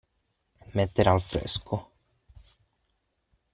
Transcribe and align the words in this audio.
Mettere 0.71 1.11
al 1.11 1.21
fresco. 1.21 1.91